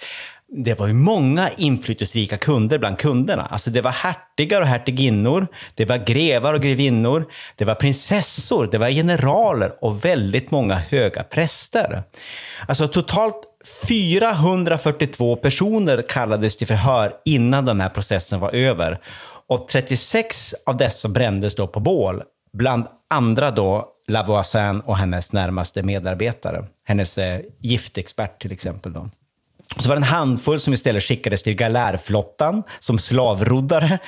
[0.54, 3.42] Det var ju många inflytelserika kunder bland kunderna.
[3.42, 7.24] Alltså det var hertigar och hertiginnor, det var grevar och grevinnor,
[7.56, 12.02] det var prinsessor, det var generaler och väldigt många höga präster.
[12.68, 13.36] Alltså totalt
[13.88, 19.00] 442 personer kallades till förhör innan den här processen var över.
[19.46, 25.82] Och 36 av dessa brändes då på bål, bland andra då Lavoisin och hennes närmaste
[25.82, 26.64] medarbetare.
[26.84, 28.92] Hennes eh, giftexpert till exempel.
[28.92, 29.10] Då.
[29.78, 33.98] Så var det en handfull som istället skickades till galärflottan som slavroddare,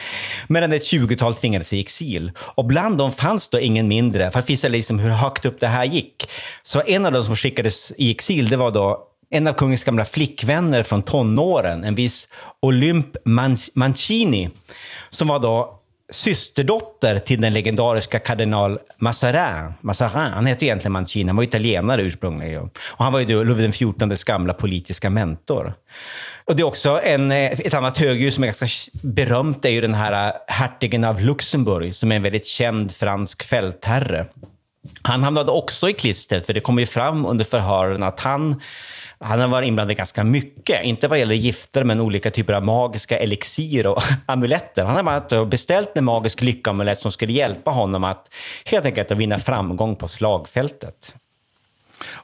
[0.49, 2.33] medan ett tjugotal tvingades i exil.
[2.39, 5.67] Och bland dem fanns då ingen mindre, för att visa liksom hur högt upp det
[5.67, 6.29] här gick.
[6.63, 10.05] Så en av dem som skickades i exil, det var då en av kungens gamla
[10.05, 12.29] flickvänner från tonåren, en viss
[12.61, 13.17] Olymp
[13.75, 14.51] Mancini,
[15.11, 15.81] som var då
[16.11, 19.73] systerdotter till den legendariska kardinal Mazarin.
[19.81, 22.71] Mazarin han hette egentligen Mancini, han var italienare ursprungligen.
[22.77, 25.75] Och han var ju då Ludvig XIVs gamla politiska mentor.
[26.45, 28.67] Och det är också en, eh, ett annat högdjur som är ganska
[29.03, 33.45] berömt, är ju den här eh, hertigen av Luxemburg, som är en väldigt känd fransk
[33.45, 34.27] fältherre.
[35.03, 38.61] Han hamnade också i klistret, för det kom ju fram under förhören att han
[39.25, 43.19] han har varit inblandad ganska mycket, inte vad gäller gifter, men olika typer av magiska
[43.19, 44.85] elixir och amuletter.
[44.85, 48.29] Han har beställt en magisk lyckamulett som skulle hjälpa honom att
[48.65, 51.15] helt enkelt att vinna framgång på slagfältet.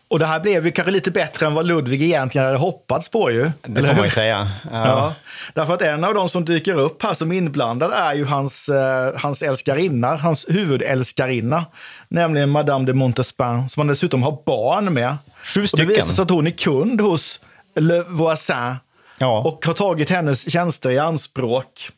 [0.08, 3.30] Och det här blev ju kanske lite bättre än vad Ludvig egentligen hade hoppats på
[3.30, 3.50] ju.
[3.62, 4.50] Det får man ju säga.
[4.72, 4.86] Ja.
[4.86, 5.14] ja.
[5.54, 9.14] Därför att en av de som dyker upp här som inblandad är ju hans, eh,
[9.16, 11.64] hans älskarinna, hans huvudälskarinna,
[12.08, 15.16] nämligen Madame de Montespan, som han dessutom har barn med.
[15.42, 15.86] Sju stycken.
[15.86, 17.40] Och det visar sig att hon är kund hos
[17.76, 18.74] Le Voisin
[19.18, 19.38] ja.
[19.40, 21.90] och har tagit hennes tjänster i anspråk.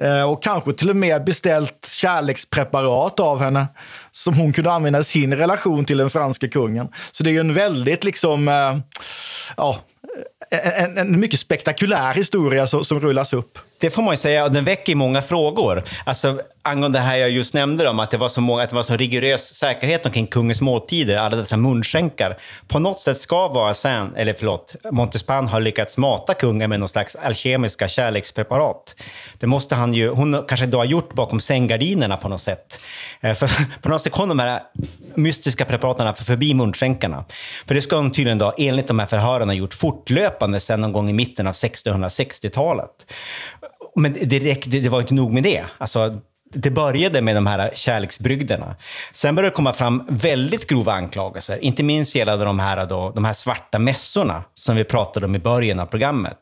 [0.00, 3.66] Eh, och kanske till och med beställt kärlekspreparat av henne
[4.12, 6.88] som hon kunde använda i sin relation till den franska kungen.
[7.12, 8.78] Så det är ju en väldigt liksom, eh,
[9.56, 9.80] ja,
[10.50, 13.58] en, en, mycket spektakulär historia som, som rullas upp.
[13.80, 15.84] Det får man ju säga, och den väcker många frågor.
[16.04, 18.76] Alltså, angående det här jag just nämnde om att det var så, många, att det
[18.76, 22.38] var så rigorös säkerhet omkring kungens måltider, alla dessa munskänkar.
[22.68, 26.88] På något sätt ska vara sen, eller förlåt, Montespan har lyckats mata kungen med någon
[26.88, 28.94] slags alkemiska kärlekspreparat.
[29.38, 32.80] Det måste han ju, hon kanske då har gjort bakom sänggardinerna på något sätt.
[33.20, 33.50] Eh, för
[33.82, 34.62] på något sätt kom de här
[35.14, 37.24] mystiska preparaten förbi munskänkarna.
[37.66, 40.92] För det ska hon tydligen då, enligt de här förhören, ha gjort fortlöpande sedan någon
[40.92, 42.90] gång i mitten av 1660-talet.
[43.96, 45.64] Men det, räckte, det var inte nog med det.
[45.78, 46.20] Alltså,
[46.52, 48.76] det började med de här kärleksbrygderna.
[49.12, 53.24] Sen började det komma fram väldigt grova anklagelser, inte minst gällande de här, då, de
[53.24, 56.38] här svarta mässorna som vi pratade om i början av programmet.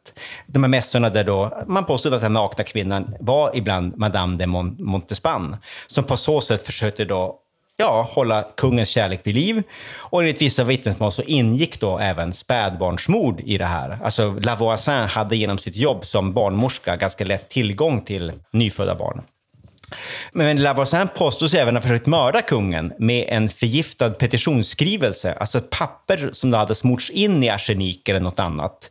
[0.47, 4.47] De här mässorna där då man påstod att den nakna kvinnan var ibland Madame de
[4.79, 5.57] Montespan,
[5.87, 7.41] som på så sätt försökte då
[7.77, 9.63] ja, hålla kungens kärlek vid liv.
[9.95, 13.99] Och enligt vissa vittnesmål så ingick då även spädbarnsmord i det här.
[14.05, 19.23] Alltså Lavoisin hade genom sitt jobb som barnmorska ganska lätt tillgång till nyfödda barn.
[20.33, 26.31] Men Lavoisin påstås även ha försökt mörda kungen med en förgiftad petitionsskrivelse, alltså ett papper
[26.33, 28.91] som då hade smorts in i arsenik eller något annat.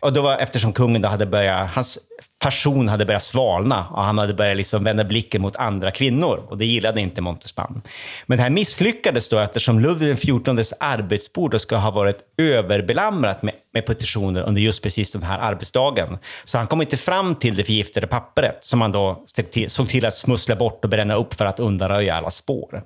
[0.00, 1.98] Och då var, eftersom kungen då hade börjat, hans
[2.44, 6.58] passion hade börjat svalna och han hade börjat liksom vända blicken mot andra kvinnor och
[6.58, 7.82] det gillade inte Montespan.
[8.26, 13.54] Men det här misslyckades då eftersom Ludvig XIVs arbetsbord då ska ha varit överbelamrat med,
[13.74, 16.18] med petitioner under just precis den här arbetsdagen.
[16.44, 19.88] Så han kom inte fram till det förgiftade pappret som han då såg till, såg
[19.88, 22.82] till att smussla bort och bränna upp för att undanröja alla spår.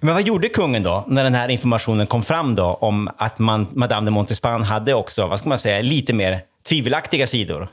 [0.00, 3.66] Men vad gjorde kungen då, när den här informationen kom fram då om att man,
[3.72, 7.68] Madame de Montespan hade också, vad ska man säga, lite mer tvivelaktiga sidor?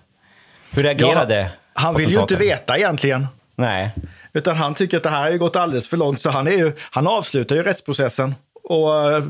[0.76, 3.28] Hur reagerade ja, Han vill ju inte veta egentligen.
[3.56, 3.92] Nej.
[4.34, 6.72] Utan han tycker att det här har gått alldeles för långt, så han, är ju,
[6.80, 8.36] han avslutar ju rättsprocessen.
[8.64, 9.24] Och eh,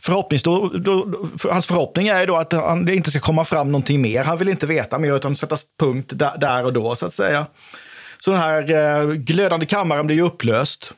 [0.00, 4.00] förhoppnings då, då, hans förhoppning är då att han, det inte ska komma fram någonting
[4.00, 4.24] mer.
[4.24, 7.46] Han vill inte veta mer, utan sätta punkt där, där och då, så att säga.
[8.24, 10.92] Så den här eh, glödande kammaren blir ju upplöst.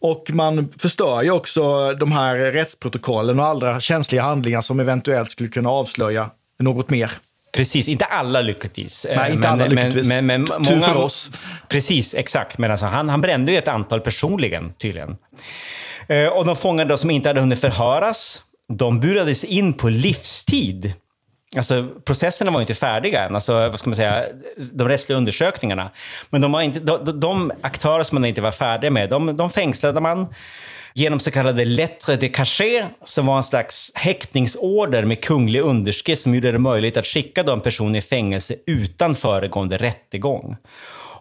[0.00, 5.48] Och man förstör ju också de här rättsprotokollen och andra känsliga handlingar som eventuellt skulle
[5.48, 7.12] kunna avslöja något mer.
[7.54, 9.06] Precis, inte alla lyckligtvis.
[9.16, 10.08] Nej, inte men, alla lyckligtvis.
[10.08, 11.30] Men, men, men Tur för oss.
[11.68, 12.58] Precis, exakt.
[12.58, 15.16] Men alltså, han, han brände ju ett antal personligen, tydligen.
[16.08, 20.92] Eh, och de fångar som inte hade hunnit förhöras, de burades in på livstid.
[21.56, 24.24] Alltså, processerna var ju inte färdiga än, alltså, vad ska man säga,
[24.72, 25.90] de rättsliga undersökningarna.
[26.30, 29.50] Men de, var inte, de, de aktörer som man inte var färdiga med, de, de
[29.50, 30.34] fängslade man
[30.94, 36.34] genom så kallade lettre de cachet, som var en slags häktningsorder med kunglig underskrift som
[36.34, 40.56] gjorde det möjligt att skicka de personer i fängelse utan föregående rättegång.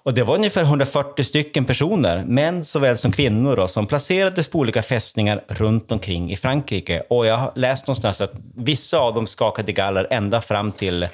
[0.06, 4.60] Och det var ungefär 140 stycken personer, män såväl som kvinnor, då, som placerades på
[4.60, 7.04] olika fästningar runt omkring i Frankrike.
[7.10, 11.08] Och jag har läst någonstans att vissa av dem skakade galler ända fram till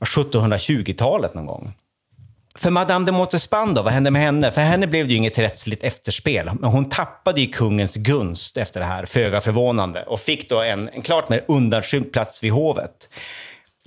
[0.00, 1.72] 1720-talet någon gång.
[2.58, 4.50] För Madame de Montespan då, vad hände med henne?
[4.50, 8.80] För henne blev det ju inget rättsligt efterspel, men hon tappade ju kungens gunst efter
[8.80, 13.08] det här, föga förvånande, och fick då en, en klart mer undanskymd plats vid hovet.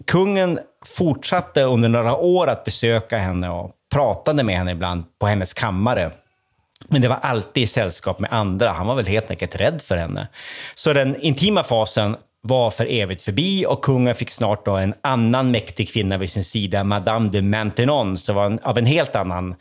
[0.07, 5.53] Kungen fortsatte under några år att besöka henne och pratade med henne ibland på hennes
[5.53, 6.11] kammare.
[6.87, 8.69] Men det var alltid i sällskap med andra.
[8.69, 10.27] Han var väl helt enkelt rädd för henne.
[10.75, 15.51] Så den intima fasen var för evigt förbi och kungen fick snart då en annan
[15.51, 19.55] mäktig kvinna vid sin sida, Madame de Maintenon, som var en, av en helt annan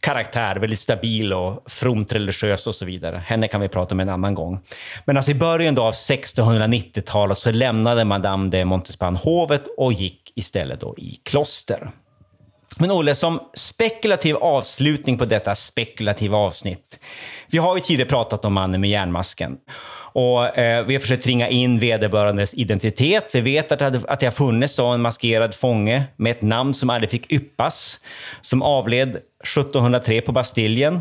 [0.00, 3.22] karaktär, väldigt stabil och fromt religiös och så vidare.
[3.26, 4.60] Henne kan vi prata om en annan gång.
[5.04, 10.32] Men alltså i början då av 1690-talet så lämnade Madame de Montespan hovet och gick
[10.34, 11.90] istället då i kloster.
[12.76, 17.00] Men Olle, som spekulativ avslutning på detta spekulativa avsnitt.
[17.52, 19.58] Vi har ju tidigare pratat om mannen med järnmasken.
[20.14, 23.30] Och eh, vi har försökt ringa in vederbörandes identitet.
[23.32, 26.74] Vi vet att det, hade, att det har funnits en maskerad fånge med ett namn
[26.74, 28.00] som aldrig fick yppas,
[28.40, 31.00] som avled 1703 på Bastiljen.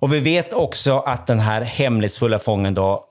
[0.00, 3.04] Och vi vet också att den här hemlighetsfulla fången då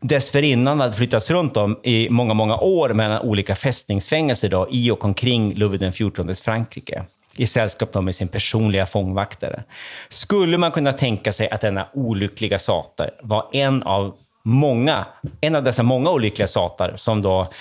[0.00, 5.04] dessförinnan hade flyttats runt om i många, många år mellan olika fästningsfängelser då, i och
[5.04, 7.04] omkring Louis XIVs Frankrike
[7.36, 9.62] i sällskap med sin personliga fångvaktare.
[10.08, 15.06] Skulle man kunna tänka sig att denna olyckliga satar var en av många,
[15.40, 17.52] en av dessa många olyckliga satar som då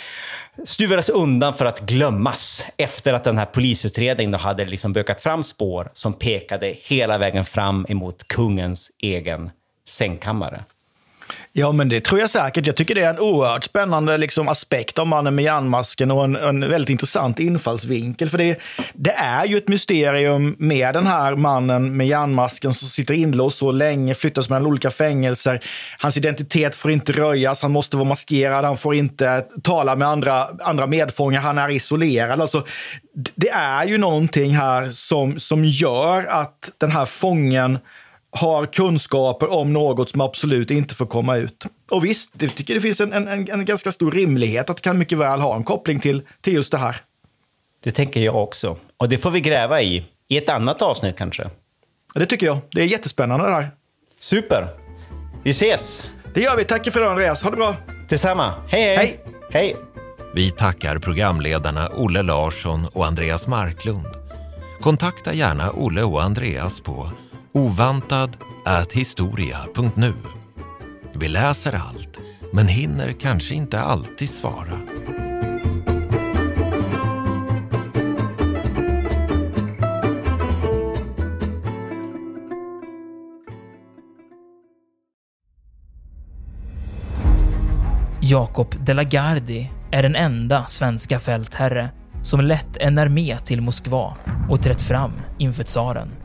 [0.63, 5.43] stuvades undan för att glömmas efter att den här polisutredningen då hade liksom bökat fram
[5.43, 9.51] spår som pekade hela vägen fram emot kungens egen
[9.87, 10.63] sängkammare.
[11.53, 12.67] Ja, men det tror jag säkert.
[12.67, 16.35] Jag tycker det är en oerhört spännande liksom, aspekt av mannen med järnmasken och en,
[16.35, 18.29] en väldigt intressant infallsvinkel.
[18.29, 18.59] För det,
[18.93, 23.71] det, är ju ett mysterium med den här mannen med järnmasken som sitter inlåst så
[23.71, 25.63] länge, flyttas mellan olika fängelser.
[25.99, 30.47] Hans identitet får inte röjas, han måste vara maskerad, han får inte tala med andra,
[30.61, 32.41] andra medfångar, han är isolerad.
[32.41, 32.65] Alltså,
[33.35, 37.79] det är ju någonting här som, som gör att den här fången
[38.35, 41.65] har kunskaper om något som absolut inte får komma ut.
[41.91, 44.97] Och visst, jag tycker det finns en, en, en ganska stor rimlighet att det kan
[44.97, 47.01] mycket väl ha en koppling till, till just det här.
[47.83, 48.77] Det tänker jag också.
[48.97, 51.49] Och det får vi gräva i, i ett annat avsnitt kanske.
[52.15, 52.57] Det tycker jag.
[52.71, 53.71] Det är jättespännande det här.
[54.19, 54.67] Super.
[55.43, 56.05] Vi ses!
[56.33, 56.63] Det gör vi.
[56.63, 57.41] Tack för det Andreas.
[57.41, 57.75] Ha det bra.
[58.09, 58.53] Detsamma.
[58.67, 58.97] Hej, hej!
[58.97, 59.19] Hej!
[59.51, 59.75] hej.
[60.35, 64.07] Vi tackar programledarna Olle Larsson och Andreas Marklund.
[64.81, 67.09] Kontakta gärna Olle och Andreas på
[67.55, 70.13] ovantad.historia.nu.
[71.13, 72.17] Vi läser allt,
[72.53, 74.79] men hinner kanske inte alltid svara.
[88.21, 91.89] Jakob de la Gardie är den enda svenska fältherre
[92.23, 94.17] som lett en armé till Moskva
[94.49, 96.24] och trätt fram inför tsaren.